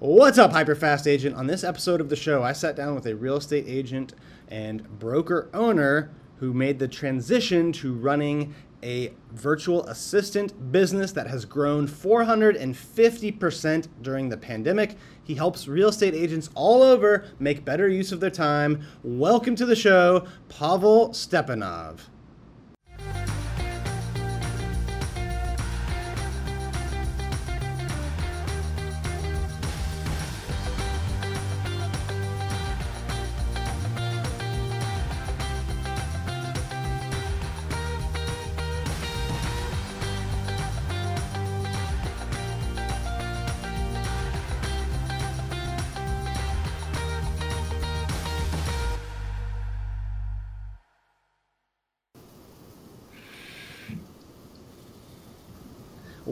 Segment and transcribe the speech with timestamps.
[0.00, 1.34] What's up, Hyperfast Agent?
[1.34, 4.12] On this episode of the show, I sat down with a real estate agent
[4.46, 11.44] and broker owner who made the transition to running a virtual assistant business that has
[11.44, 14.94] grown 450% during the pandemic.
[15.24, 18.86] He helps real estate agents all over make better use of their time.
[19.02, 22.02] Welcome to the show, Pavel Stepanov.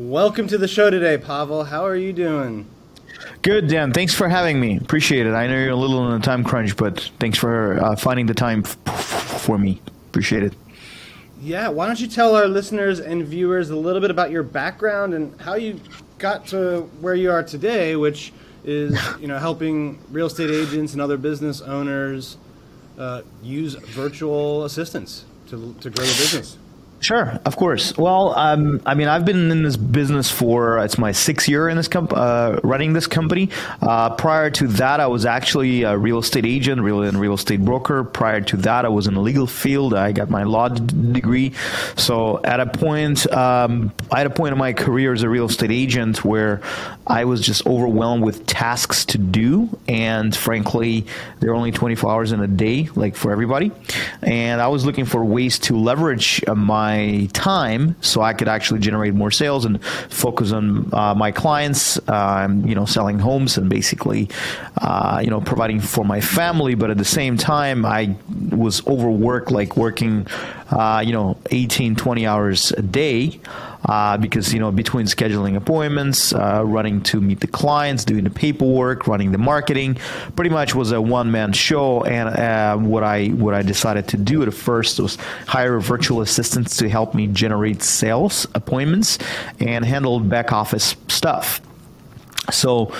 [0.06, 1.64] Welcome to the show today, Pavel.
[1.64, 2.64] How are you doing?
[3.42, 3.92] Good, Dan.
[3.92, 4.76] Thanks for having me.
[4.76, 5.32] Appreciate it.
[5.32, 8.32] I know you're a little in a time crunch, but thanks for uh, finding the
[8.32, 9.82] time f- for me.
[10.06, 10.54] Appreciate it.
[11.40, 15.12] Yeah, why don't you tell our listeners and viewers a little bit about your background
[15.12, 15.80] and how you
[16.18, 21.02] got to where you are today, which is you know helping real estate agents and
[21.02, 22.36] other business owners
[22.96, 26.58] uh, use virtual assistants to to grow their business.
[27.06, 27.96] Sure, of course.
[27.96, 31.76] Well, um, I mean, I've been in this business for it's my sixth year in
[31.76, 33.48] this comp- uh, running this company.
[33.80, 37.64] Uh, prior to that, I was actually a real estate agent, real and real estate
[37.64, 38.02] broker.
[38.02, 39.94] Prior to that, I was in the legal field.
[39.94, 41.52] I got my law d- degree.
[41.94, 45.46] So at a point, um, I had a point in my career as a real
[45.46, 46.60] estate agent where
[47.06, 51.06] I was just overwhelmed with tasks to do, and frankly,
[51.38, 53.70] there are only 24 hours in a day, like for everybody.
[54.22, 58.48] And I was looking for ways to leverage uh, my my time so I could
[58.48, 63.56] actually generate more sales and focus on uh, my clients, um, you know, selling homes
[63.58, 64.28] and basically,
[64.80, 66.74] uh, you know, providing for my family.
[66.74, 68.16] But at the same time, I
[68.50, 70.26] was overworked, like working,
[70.70, 73.40] uh, you know, 18, 20 hours a day
[73.84, 78.30] uh, because you know between scheduling appointments, uh, running to meet the clients, doing the
[78.30, 79.96] paperwork, running the marketing,
[80.34, 82.02] pretty much was a one man show.
[82.04, 85.16] And uh, what I what I decided to do at first was
[85.46, 89.18] hire virtual assistants to help me generate sales appointments
[89.60, 91.60] and handle back office stuff.
[92.50, 92.92] So.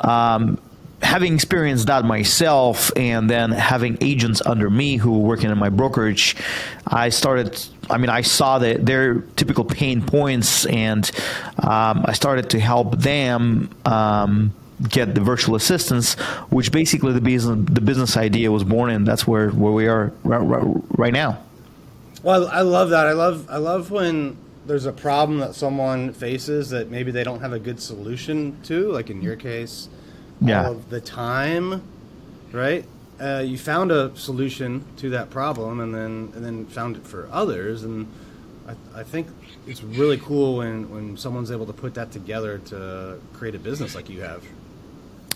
[0.00, 0.58] Um,
[1.02, 5.68] having experienced that myself and then having agents under me who were working in my
[5.68, 6.36] brokerage,
[6.86, 7.60] I started.
[7.90, 11.10] I mean, I saw that their typical pain points, and
[11.58, 13.70] um, I started to help them.
[13.84, 14.54] Um,
[14.88, 16.14] get the virtual assistants,
[16.50, 19.04] which basically the business the business idea was born in.
[19.04, 20.40] That's where, where we are right,
[20.98, 21.38] right now.
[22.24, 23.06] Well, I love that.
[23.06, 24.36] I love I love when
[24.66, 28.90] there's a problem that someone faces that maybe they don't have a good solution to.
[28.90, 29.88] Like in your case,
[30.42, 30.66] yeah.
[30.66, 31.82] all of the time,
[32.52, 32.84] right?
[33.20, 37.28] Uh, you found a solution to that problem, and then and then found it for
[37.30, 38.06] others, and
[38.66, 39.28] I, I think
[39.66, 43.94] it's really cool when when someone's able to put that together to create a business
[43.94, 44.44] like you have.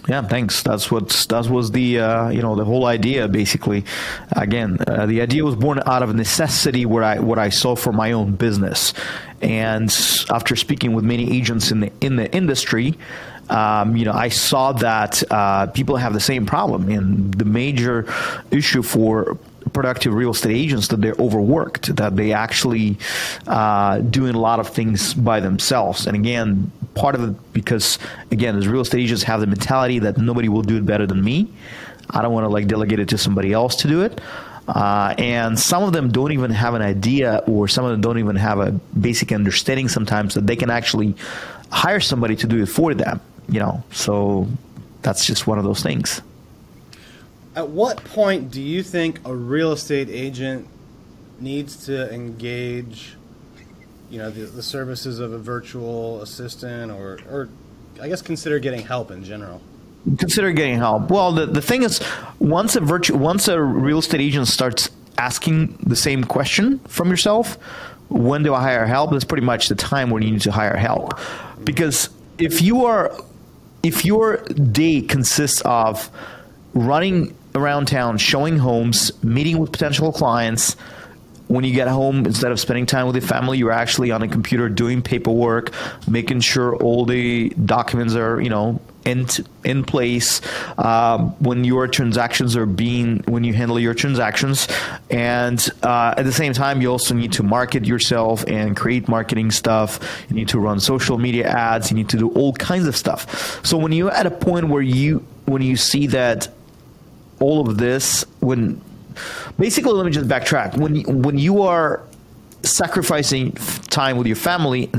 [0.08, 0.62] Yeah, thanks.
[0.62, 3.84] That's what that was the uh, you know the whole idea basically.
[4.36, 7.92] Again, uh, the idea was born out of necessity where I what I saw for
[7.92, 8.92] my own business,
[9.42, 9.90] and
[10.30, 12.94] after speaking with many agents in the in the industry,
[13.48, 18.06] um, you know, I saw that uh, people have the same problem, and the major
[18.50, 19.38] issue for
[19.72, 22.98] productive real estate agents that they're overworked, that they actually
[23.46, 26.06] uh, doing a lot of things by themselves.
[26.06, 27.98] And again, part of it because
[28.30, 31.22] again, as real estate agents have the mentality that nobody will do it better than
[31.22, 31.48] me.
[32.10, 34.20] I don't want to like delegate it to somebody else to do it.
[34.68, 38.18] Uh, and some of them don't even have an idea, or some of them don't
[38.18, 41.14] even have a basic understanding sometimes that they can actually
[41.70, 44.48] hire somebody to do it for them you know, so
[45.02, 46.22] that's just one of those things.
[47.54, 50.68] At what point do you think a real estate agent
[51.40, 53.14] needs to engage,
[54.10, 57.48] you know, the, the services of a virtual assistant, or, or
[58.00, 59.62] I guess consider getting help in general?
[60.18, 61.10] Consider getting help.
[61.10, 62.00] Well, the, the thing is,
[62.38, 67.54] once a virtu- once a real estate agent starts asking the same question from yourself,
[68.08, 69.10] when do I hire help?
[69.10, 71.18] That's pretty much the time when you need to hire help,
[71.64, 73.12] because if you are
[73.86, 76.10] if your day consists of
[76.74, 80.74] running around town, showing homes, meeting with potential clients,
[81.48, 84.28] when you get home, instead of spending time with your family, you're actually on a
[84.28, 85.72] computer doing paperwork,
[86.08, 89.26] making sure all the documents are, you know, in
[89.64, 90.40] in place
[90.78, 94.68] um, when your transactions are being when you handle your transactions,
[95.10, 99.50] and uh, at the same time, you also need to market yourself and create marketing
[99.50, 99.98] stuff.
[100.28, 101.90] You need to run social media ads.
[101.90, 103.64] You need to do all kinds of stuff.
[103.64, 106.48] So when you're at a point where you when you see that
[107.40, 108.80] all of this when
[109.58, 112.02] basically let me just backtrack when when you are
[112.62, 113.52] sacrificing
[113.90, 114.90] time with your family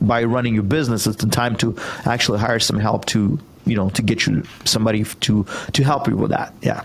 [0.00, 3.90] by running your business it's the time to actually hire some help to you know
[3.90, 6.84] to get you somebody to to help you with that yeah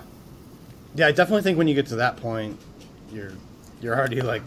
[0.95, 2.57] yeah i definitely think when you get to that point
[3.12, 3.33] you're
[3.81, 4.44] you're already like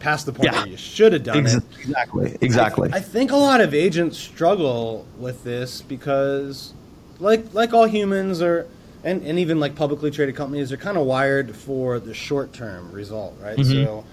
[0.00, 0.58] past the point yeah.
[0.60, 3.72] where you should have done Ex- it exactly exactly I, I think a lot of
[3.72, 6.74] agents struggle with this because
[7.18, 8.68] like like all humans are
[9.02, 12.90] and, and even like publicly traded companies are kind of wired for the short term
[12.92, 13.84] result right mm-hmm.
[13.84, 14.04] so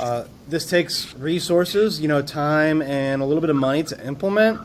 [0.00, 4.58] uh, this takes resources, you know, time and a little bit of money to implement.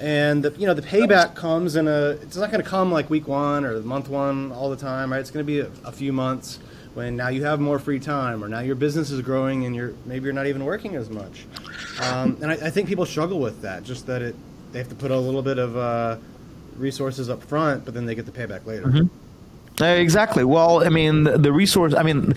[0.00, 2.10] And the, you know the payback comes in a.
[2.22, 5.18] It's not going to come like week one or month one all the time, right?
[5.18, 6.58] It's going to be a, a, few months
[6.94, 9.94] when now you have more free time, or now your business is growing and you're
[10.04, 11.46] maybe you're not even working as much.
[12.02, 13.82] Um, and I, I, think people struggle with that.
[13.82, 14.36] Just that it
[14.72, 16.16] they have to put a little bit of uh,
[16.76, 18.86] resources up front, but then they get the payback later.
[18.86, 19.23] Mm-hmm.
[19.80, 20.44] Uh, exactly.
[20.44, 21.94] Well, I mean, the resource.
[21.94, 22.34] I mean,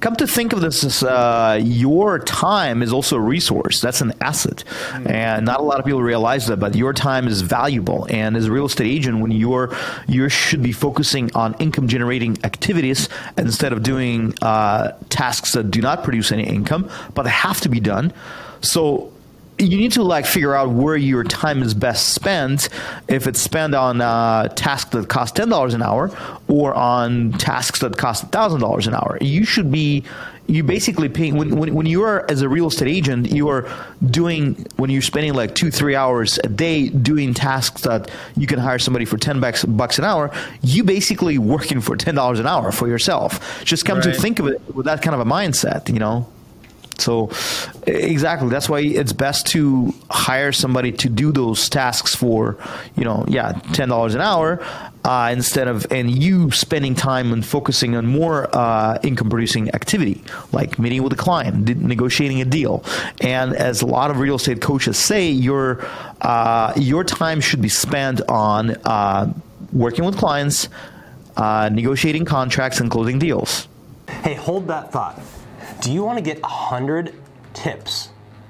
[0.00, 3.82] come to think of this, as, uh, your time is also a resource.
[3.82, 5.06] That's an asset, mm-hmm.
[5.06, 6.56] and not a lot of people realize that.
[6.56, 9.76] But your time is valuable, and as a real estate agent, when you're
[10.06, 15.82] you should be focusing on income generating activities instead of doing uh, tasks that do
[15.82, 18.14] not produce any income, but they have to be done.
[18.62, 19.12] So
[19.58, 22.68] you need to like figure out where your time is best spent.
[23.08, 26.10] If it's spent on uh, tasks that cost $10 an hour
[26.48, 29.18] or on tasks that cost $1000 an hour.
[29.20, 30.04] You should be
[30.46, 33.68] you basically paying when, when, when you are as a real estate agent you are
[34.06, 38.58] doing when you're spending like two three hours a day doing tasks that you can
[38.58, 40.30] hire somebody for 10 bucks, bucks an hour
[40.62, 43.62] you basically working for $10 an hour for yourself.
[43.62, 44.04] Just come right.
[44.04, 46.26] to think of it with that kind of a mindset you know
[46.98, 47.30] so,
[47.86, 48.48] exactly.
[48.48, 52.58] That's why it's best to hire somebody to do those tasks for,
[52.96, 54.60] you know, yeah, ten dollars an hour,
[55.04, 60.22] uh, instead of and you spending time and focusing on more uh, income producing activity,
[60.52, 62.84] like meeting with a client, negotiating a deal.
[63.20, 65.86] And as a lot of real estate coaches say, your
[66.20, 69.32] uh, your time should be spent on uh,
[69.72, 70.68] working with clients,
[71.36, 73.68] uh, negotiating contracts, and closing deals.
[74.08, 75.20] Hey, hold that thought.
[75.80, 77.14] Do you want to get 100
[77.54, 78.08] tips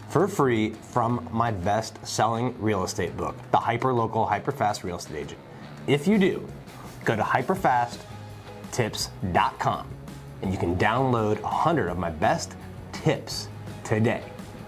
[0.08, 4.96] for free from my best selling real estate book, The Hyper Local, Hyper Fast Real
[4.96, 5.38] Estate Agent?
[5.86, 6.48] If you do,
[7.04, 9.88] go to hyperfasttips.com
[10.40, 12.54] and you can download 100 of my best
[12.92, 13.48] tips
[13.84, 14.22] today.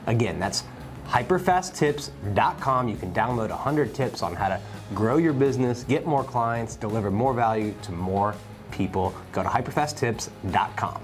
[0.07, 0.65] Again, that's
[1.07, 2.89] hyperfasttips.com.
[2.91, 4.61] You can download 100 tips on how to
[4.95, 8.35] grow your business, get more clients, deliver more value to more
[8.71, 9.15] people.
[9.33, 11.01] Go to hyperfasttips.com.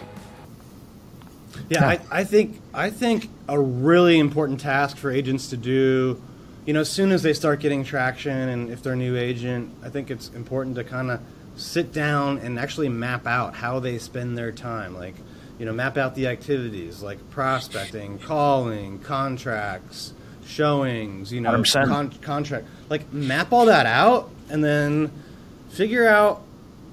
[1.69, 6.21] Yeah, I, I think I think a really important task for agents to do,
[6.65, 9.73] you know, as soon as they start getting traction and if they're a new agent,
[9.83, 11.21] I think it's important to kind of
[11.57, 14.95] sit down and actually map out how they spend their time.
[14.95, 15.15] Like,
[15.59, 20.13] you know, map out the activities like prospecting, calling, contracts,
[20.45, 21.51] showings, you know,
[21.89, 22.67] con- contract.
[22.89, 25.11] Like, map all that out and then
[25.71, 26.43] figure out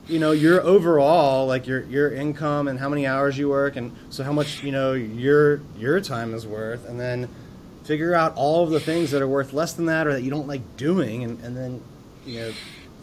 [0.07, 3.95] you know your overall like your your income and how many hours you work and
[4.09, 7.29] so how much you know your your time is worth and then
[7.83, 10.29] figure out all of the things that are worth less than that or that you
[10.29, 11.81] don't like doing and, and then
[12.25, 12.51] you know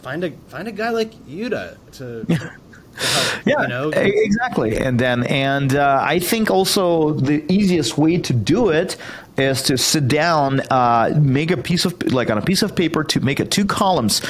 [0.01, 2.25] find a find a guy like you to to
[2.93, 3.89] Help, yeah, you know?
[3.89, 4.77] exactly.
[4.77, 8.97] And then, and uh, I think also the easiest way to do it
[9.37, 13.03] is to sit down, uh, make a piece of like on a piece of paper
[13.05, 14.21] to make it two columns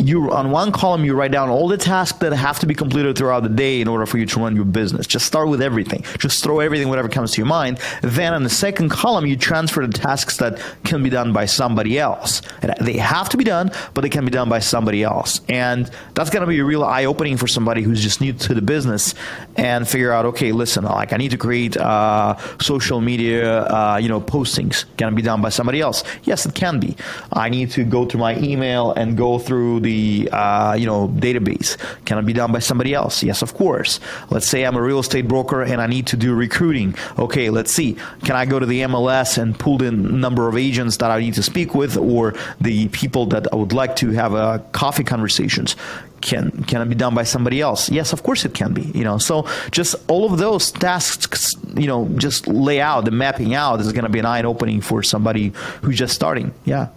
[0.00, 3.16] you on one column you write down all the tasks that have to be completed
[3.16, 5.06] throughout the day in order for you to run your business.
[5.06, 6.02] Just start with everything.
[6.18, 7.78] Just throw everything whatever comes to your mind.
[8.02, 11.98] Then in the second column you transfer the tasks that can be done by somebody
[11.98, 12.42] else.
[12.62, 15.40] And they have to be done but they can be done by somebody else.
[15.48, 18.62] And that's going to be a real eye-opening for somebody who's just new to the
[18.62, 19.14] business
[19.56, 24.08] and figure out okay listen like i need to create uh, social media uh, you
[24.08, 24.84] know postings.
[24.96, 26.04] Can be done by somebody else?
[26.24, 26.96] Yes it can be.
[27.32, 29.89] I need to go to my email and go through the
[30.30, 31.76] uh, you know database?
[32.04, 33.22] Can it be done by somebody else?
[33.22, 34.00] Yes, of course.
[34.30, 36.94] Let's say I'm a real estate broker and I need to do recruiting.
[37.18, 37.96] Okay, let's see.
[38.24, 41.34] Can I go to the MLS and pull the number of agents that I need
[41.34, 45.76] to speak with, or the people that I would like to have a coffee conversations?
[46.20, 49.04] can can it be done by somebody else yes of course it can be you
[49.04, 53.80] know so just all of those tasks you know just lay out the mapping out
[53.80, 56.88] is going to be an eye opening for somebody who's just starting yeah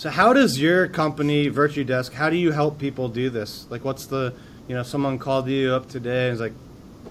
[0.00, 3.66] So how does your company, Virtudesk, how do you help people do this?
[3.68, 4.32] Like, what's the,
[4.66, 6.54] you know, someone called you up today and is like,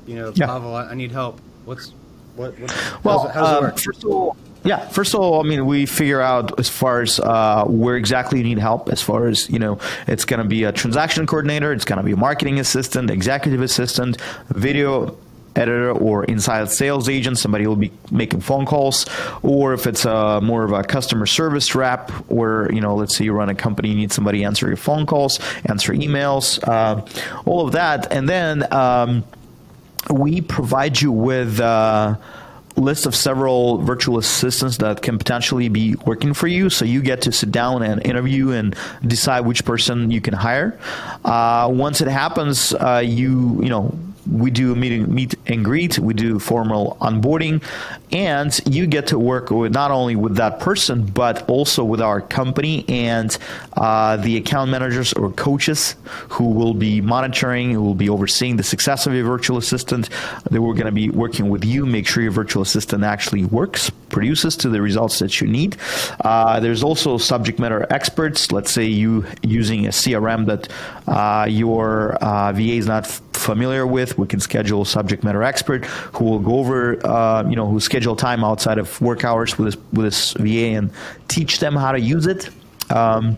[0.08, 0.48] you know, Yeah.
[0.48, 1.40] Pavel, I, I need help.
[1.66, 1.94] What's,
[2.36, 3.78] what, what Well, how does it, how does it um, work?
[3.78, 4.88] first of all, yeah.
[4.88, 8.44] First of all, I mean, we figure out as far as uh, where exactly you
[8.44, 8.90] need help.
[8.90, 9.78] As far as you know,
[10.08, 13.62] it's going to be a transaction coordinator, it's going to be a marketing assistant, executive
[13.62, 14.18] assistant,
[14.50, 15.16] video
[15.56, 17.38] editor, or inside sales agent.
[17.38, 19.06] Somebody will be making phone calls,
[19.42, 23.26] or if it's uh, more of a customer service rep, where you know, let's say
[23.26, 27.06] you run a company, you need somebody answer your phone calls, answer emails, uh,
[27.46, 28.72] all of that, and then.
[28.74, 29.24] Um,
[30.10, 32.18] we provide you with a
[32.80, 37.24] list of several virtual assistants that can potentially be working for you so you get
[37.24, 38.76] to sit down and interview and
[39.06, 40.80] decide which person you can hire
[41.26, 43.94] uh, once it happens uh, you you know
[44.28, 47.62] we do meet, meet and greet we do formal onboarding
[48.12, 52.22] and you get to work with not only with that person but also with our
[52.22, 53.38] company and
[53.78, 55.96] uh, the account managers or coaches
[56.30, 60.10] who will be monitoring who will be overseeing the success of your virtual assistant.
[60.50, 63.90] They were going to be working with you make sure your virtual assistant actually works
[64.10, 65.78] produces to the results that you need.
[66.22, 70.68] Uh, there's also subject matter experts let's say you using a crm that
[71.08, 73.06] uh, your uh, va is not
[73.40, 77.56] familiar with we can schedule a subject matter expert who will go over uh, you
[77.56, 80.92] know who schedule time outside of work hours with this with this va and
[81.28, 82.50] teach them how to use it.
[82.92, 83.38] Um,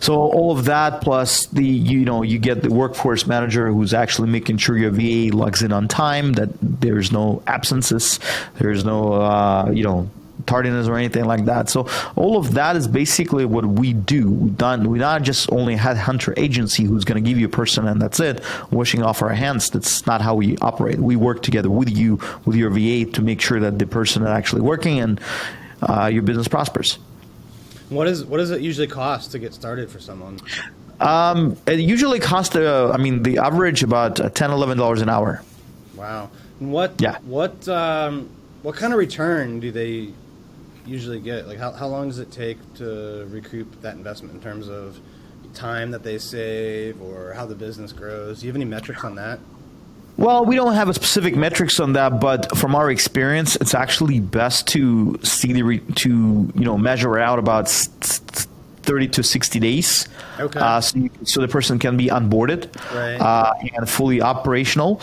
[0.00, 4.28] so all of that plus the you know you get the workforce manager who's actually
[4.28, 8.20] making sure your VA logs in on time that there's no absences,
[8.58, 10.10] there's no uh, you know
[10.50, 11.68] tardiness or anything like that.
[11.70, 14.22] So all of that is basically what we do.
[14.30, 17.54] We done we not just only had hunter agency who's going to give you a
[17.60, 19.70] person and that's it, washing off our hands.
[19.70, 20.98] That's not how we operate.
[20.98, 24.28] We work together with you with your VA to make sure that the person is
[24.28, 25.20] actually working and
[25.88, 26.98] uh, your business prospers.
[27.88, 30.38] What is what does it usually cost to get started for someone?
[31.00, 35.42] Um, it usually costs, uh, I mean, the average about uh, 10 $11 an hour.
[35.96, 36.28] Wow.
[36.58, 37.16] What Yeah.
[37.24, 38.28] what um,
[38.62, 40.10] what kind of return do they
[40.90, 41.46] usually get?
[41.46, 44.98] Like how, how long does it take to recoup that investment in terms of
[45.54, 48.40] time that they save or how the business grows?
[48.40, 49.38] Do you have any metrics on that?
[50.16, 54.20] Well, we don't have a specific metrics on that, but from our experience, it's actually
[54.20, 56.08] best to see the re- to
[56.54, 60.58] you know measure out about thirty to sixty days, Okay.
[60.60, 63.16] uh, so, you, so the person can be onboarded Right.
[63.16, 65.00] uh, and fully operational.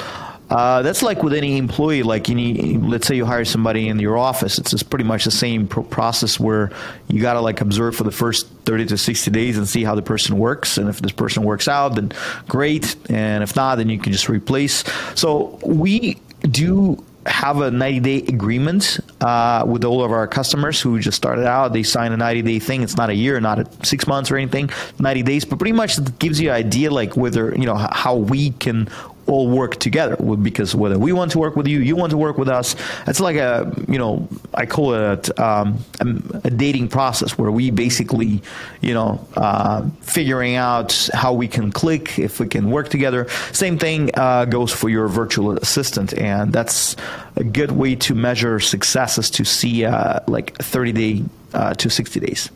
[0.49, 2.03] Uh, that's like with any employee.
[2.03, 5.67] Like any, let's say you hire somebody in your office, it's pretty much the same
[5.67, 6.71] pro- process where
[7.07, 10.01] you gotta like observe for the first thirty to sixty days and see how the
[10.01, 10.77] person works.
[10.77, 12.13] And if this person works out, then
[12.47, 12.95] great.
[13.09, 14.83] And if not, then you can just replace.
[15.15, 20.99] So we do have a 90 day agreement uh, with all of our customers who
[20.99, 21.73] just started out.
[21.73, 22.83] They sign a 90 day thing.
[22.83, 25.97] It's not a year, not a six months or anything, 90 days, but pretty much
[25.97, 28.87] it gives you an idea like whether, you know, how we can
[29.27, 32.37] all work together because whether we want to work with you, you want to work
[32.37, 32.75] with us.
[33.07, 38.41] It's like a, you know, I call it um, a, dating process where we basically,
[38.81, 43.27] you know, uh, figuring out how we can click, if we can work together.
[43.51, 46.95] Same thing uh, goes for your virtual assistant, and that's
[47.35, 52.19] a good way to measure successes to see uh, like 30 day uh, to 60
[52.19, 52.49] days.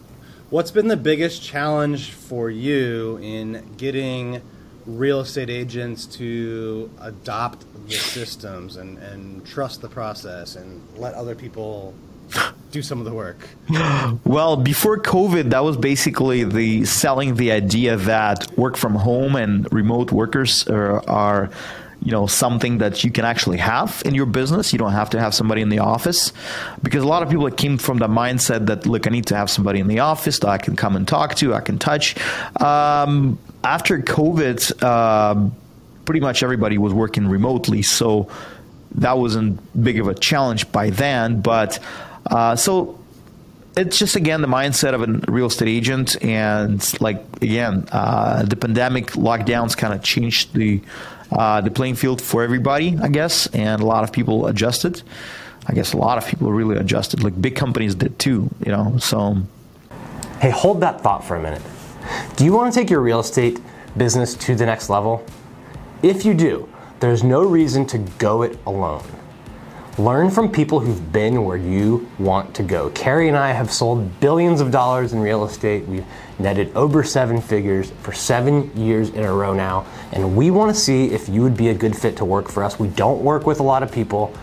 [0.50, 4.42] What's been the biggest challenge for you in getting
[4.86, 11.36] real estate agents to adopt the systems and, and trust the process and let other
[11.36, 11.94] people
[12.72, 13.48] do some of the work?
[14.24, 19.72] Well, before COVID, that was basically the selling the idea that work from home and
[19.74, 21.50] remote workers uh, are, are
[22.04, 24.74] you know something that you can actually have in your business.
[24.74, 26.34] You don't have to have somebody in the office
[26.82, 29.50] because a lot of people came from the mindset that look, I need to have
[29.50, 32.16] somebody in the office that I can come and talk to, I can touch.
[32.60, 35.50] Um, after COVID, uh,
[36.06, 38.30] pretty much everybody was working remotely, so
[38.96, 41.42] that wasn't big of a challenge by then.
[41.42, 41.80] But
[42.26, 43.01] uh, so
[43.78, 48.56] it's just again the mindset of a real estate agent, and like again, uh, the
[48.56, 50.82] pandemic lockdowns kind of changed the
[51.32, 55.02] uh, the playing field for everybody, I guess, and a lot of people adjusted.
[55.68, 57.24] I guess a lot of people really adjusted.
[57.24, 58.98] Like big companies did too, you know.
[58.98, 59.38] So
[60.42, 61.62] Hey, hold that thought for a minute.
[62.36, 63.60] Do you want to take your real estate
[63.96, 65.24] business to the next level?
[66.02, 66.68] If you do,
[67.00, 69.04] there's no reason to go it alone.
[69.98, 72.90] Learn from people who've been where you want to go.
[72.92, 75.86] Carrie and I have sold billions of dollars in real estate.
[75.86, 76.06] We've
[76.40, 80.80] netted over seven figures for seven years in a row now, and we want to
[80.80, 82.80] see if you would be a good fit to work for us.
[82.80, 84.34] We don't work with a lot of people.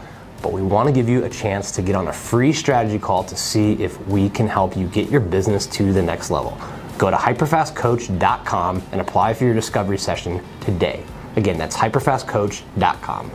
[0.40, 3.24] but we want to give you a chance to get on a free strategy call
[3.24, 6.56] to see if we can help you get your business to the next level.
[6.96, 11.02] Go to hyperfastcoach.com and apply for your discovery session today.
[11.36, 13.32] Again, that's hyperfastcoach.com.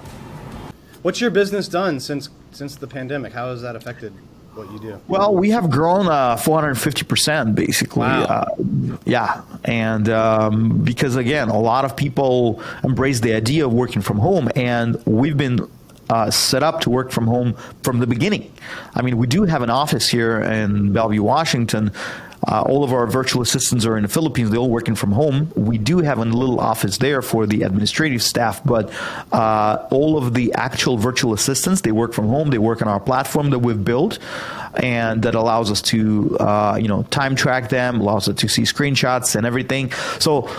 [1.03, 3.33] What's your business done since since the pandemic?
[3.33, 4.13] How has that affected
[4.55, 5.01] what you do?
[5.07, 8.01] Well, we have grown uh, 450% basically.
[8.01, 8.23] Wow.
[8.23, 8.45] Uh,
[9.05, 9.41] yeah.
[9.63, 14.49] And um, because, again, a lot of people embrace the idea of working from home,
[14.55, 15.69] and we've been
[16.09, 18.51] uh, set up to work from home from the beginning.
[18.93, 21.91] I mean, we do have an office here in Bellevue, Washington.
[22.47, 24.49] Uh, all of our virtual assistants are in the Philippines.
[24.49, 25.51] They're all working from home.
[25.55, 28.91] We do have a little office there for the administrative staff, but
[29.31, 32.49] uh, all of the actual virtual assistants, they work from home.
[32.49, 34.19] They work on our platform that we've built,
[34.75, 38.63] and that allows us to, uh, you know, time track them, allows us to see
[38.63, 39.91] screenshots and everything.
[40.19, 40.49] So,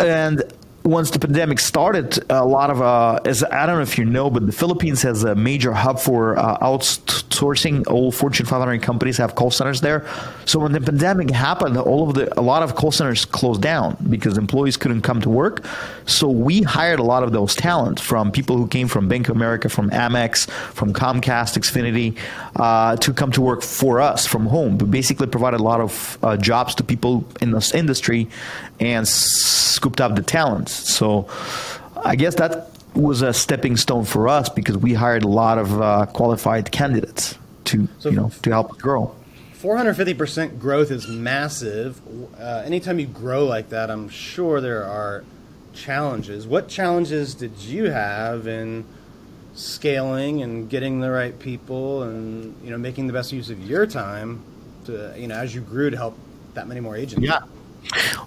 [0.00, 0.42] and
[0.88, 4.30] once the pandemic started, a lot of uh, as I don't know if you know,
[4.30, 7.86] but the Philippines has a major hub for uh, outsourcing.
[7.88, 10.06] All Fortune 500 companies have call centers there.
[10.46, 13.98] So when the pandemic happened, all of the a lot of call centers closed down
[14.08, 15.66] because employees couldn't come to work.
[16.08, 19.36] So we hired a lot of those talent from people who came from Bank of
[19.36, 22.16] America, from Amex, from Comcast, Xfinity,
[22.56, 24.78] uh, to come to work for us from home.
[24.78, 28.26] We basically provided a lot of uh, jobs to people in this industry
[28.80, 30.70] and scooped up the talent.
[30.70, 31.28] So
[32.04, 35.80] I guess that was a stepping stone for us because we hired a lot of
[35.80, 39.14] uh, qualified candidates to So you know to help grow.
[39.60, 42.00] 450% growth is massive.
[42.38, 45.24] Uh, anytime you grow like that, I'm sure there are
[45.78, 46.46] challenges.
[46.46, 48.84] What challenges did you have in
[49.54, 53.86] scaling and getting the right people and you know making the best use of your
[53.86, 54.42] time
[54.84, 56.18] to you know as you grew to help
[56.54, 57.24] that many more agents?
[57.24, 57.40] Yeah.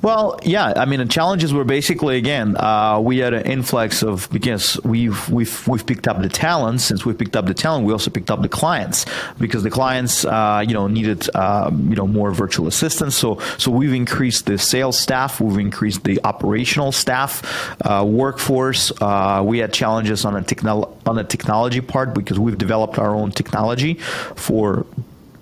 [0.02, 0.74] Well, yeah.
[0.76, 5.30] I mean, the challenges were basically again, uh, we had an influx of because we've
[5.30, 6.82] we've we've picked up the talent.
[6.82, 9.06] Since we picked up the talent, we also picked up the clients
[9.40, 13.16] because the clients, uh, you know, needed uh, you know more virtual assistants.
[13.16, 18.92] So so we've increased the sales staff, we've increased the operational staff, uh, workforce.
[19.00, 23.16] Uh, we had challenges on the technol on the technology part because we've developed our
[23.16, 23.96] own technology
[24.36, 24.86] for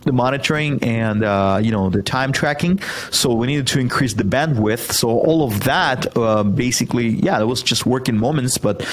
[0.10, 2.80] the monitoring and uh, you know the time tracking.
[3.12, 4.92] So we needed to increase the bandwidth.
[4.92, 8.58] So all of that uh, basically, yeah, it was just working moments.
[8.58, 8.86] But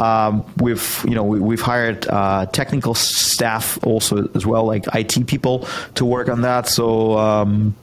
[0.00, 5.28] um, we've you know we, we've hired uh, technical staff also as well, like IT
[5.28, 6.66] people to work on that.
[6.68, 7.76] So um,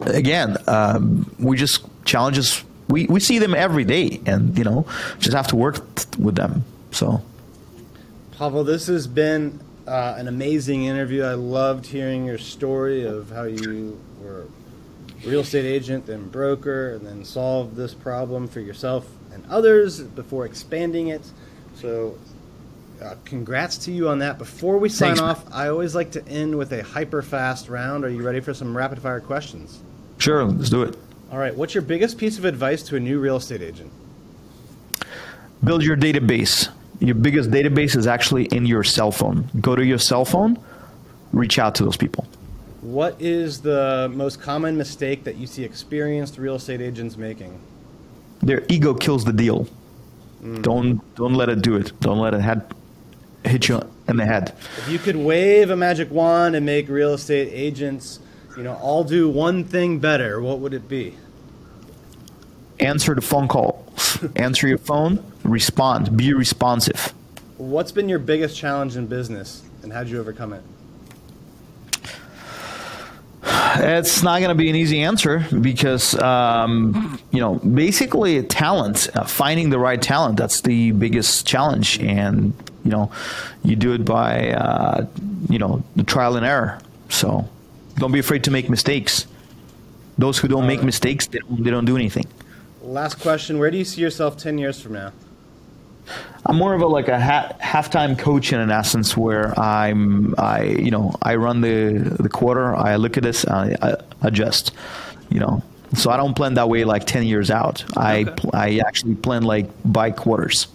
[0.00, 2.64] again, um, we just challenges.
[2.88, 4.86] We, we see them every day, and you know,
[5.18, 5.76] just have to work
[6.18, 6.64] with them.
[6.92, 7.22] So.
[8.38, 11.24] Pavel, this has been uh, an amazing interview.
[11.24, 14.46] I loved hearing your story of how you were
[15.24, 20.00] a real estate agent, then broker, and then solved this problem for yourself and others
[20.00, 21.22] before expanding it.
[21.76, 22.18] So,
[23.02, 24.38] uh, congrats to you on that.
[24.38, 25.20] Before we sign Thanks.
[25.20, 28.04] off, I always like to end with a hyper fast round.
[28.04, 29.80] Are you ready for some rapid fire questions?
[30.18, 30.96] Sure, let's do it.
[31.32, 31.56] All right.
[31.56, 33.90] What's your biggest piece of advice to a new real estate agent?
[35.64, 36.68] Build your database.
[37.02, 39.50] Your biggest database is actually in your cell phone.
[39.60, 40.56] Go to your cell phone,
[41.32, 42.28] reach out to those people.
[42.80, 47.58] What is the most common mistake that you see experienced real estate agents making?
[48.40, 49.64] Their ego kills the deal.
[50.42, 50.62] Hmm.
[50.62, 51.92] Don't don't let it do it.
[52.00, 52.72] Don't let it head,
[53.44, 54.54] hit you in the head.
[54.78, 58.20] If you could wave a magic wand and make real estate agents,
[58.56, 61.16] you know, all do one thing better, what would it be?
[62.78, 63.81] Answer the phone calls.
[64.36, 65.24] Answer your phone.
[65.44, 66.16] Respond.
[66.16, 67.12] Be responsive.
[67.58, 70.62] What's been your biggest challenge in business and how'd you overcome it?
[73.44, 79.24] It's not going to be an easy answer because, um, you know, basically talent, uh,
[79.24, 81.98] finding the right talent, that's the biggest challenge.
[82.00, 82.52] And,
[82.84, 83.10] you know,
[83.64, 85.06] you do it by, uh,
[85.48, 86.80] you know, the trial and error.
[87.08, 87.48] So
[87.96, 89.26] don't be afraid to make mistakes.
[90.18, 92.26] Those who don't make mistakes, they don't, they don't do anything.
[92.82, 95.12] Last question, where do you see yourself 10 years from now?
[96.44, 100.64] I'm more of a like a ha- halftime coach in an essence, where I'm I
[100.64, 104.72] you know I run the the quarter, I look at this, I, I adjust,
[105.30, 105.62] you know.
[105.94, 107.84] So I don't plan that way like ten years out.
[107.96, 108.32] I Okay.
[108.34, 110.66] pl- I actually plan like by quarters.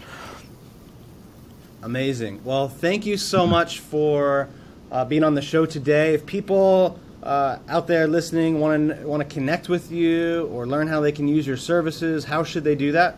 [1.84, 2.42] Amazing.
[2.46, 4.48] Well, thank you so much for
[4.94, 6.14] uh, being on the show today.
[6.14, 10.88] If people uh, out there listening want to want to connect with you or learn
[10.88, 13.18] how they can use your services, how should they do that?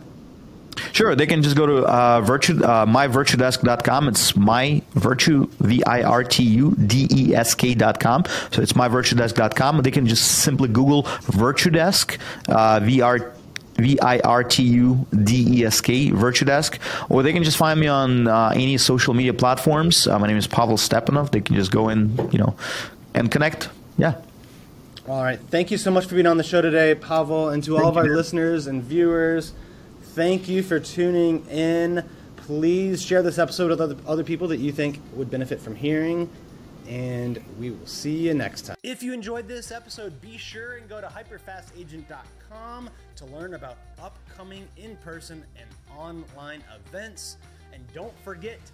[0.92, 4.08] Sure, they can just go to uh, virtue, uh, myvirtudesk.com.
[4.08, 8.24] It's my virtue, V I R T U D E S K.com.
[8.50, 9.82] So it's myvirtudesk.com.
[9.82, 13.34] They can just simply Google Virtudesk, uh, V R
[13.76, 17.78] V I R T U D E S K, Virtudesk, or they can just find
[17.78, 20.06] me on uh, any social media platforms.
[20.06, 21.30] Uh, my name is Pavel Stepanov.
[21.30, 22.56] They can just go in, you know,
[23.14, 23.68] and connect.
[24.00, 24.20] Yeah.
[25.08, 25.38] All right.
[25.38, 27.96] Thank you so much for being on the show today, Pavel, and to all of
[27.96, 29.52] our listeners and viewers.
[30.14, 32.08] Thank you for tuning in.
[32.36, 36.30] Please share this episode with other, other people that you think would benefit from hearing
[36.90, 38.76] and we will see you next time.
[38.82, 44.66] If you enjoyed this episode, be sure and go to hyperfastagent.com to learn about upcoming
[44.76, 47.36] in person and online events.
[47.72, 48.72] And don't forget to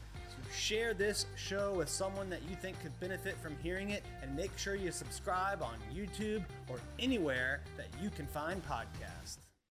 [0.53, 4.57] share this show with someone that you think could benefit from hearing it, and make
[4.59, 9.46] sure you subscribe on YouTube or anywhere that you can find podcasts.